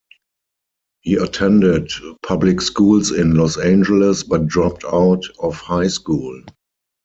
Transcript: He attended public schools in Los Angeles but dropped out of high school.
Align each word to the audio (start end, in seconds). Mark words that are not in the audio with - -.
He 1.01 1.13
attended 1.13 1.91
public 2.25 2.59
schools 2.61 3.11
in 3.11 3.35
Los 3.35 3.59
Angeles 3.59 4.23
but 4.23 4.47
dropped 4.47 4.83
out 4.83 5.23
of 5.37 5.57
high 5.57 5.89
school. 5.89 6.41